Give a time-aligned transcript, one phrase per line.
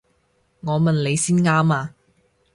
[0.61, 1.93] 我問你先啱啊！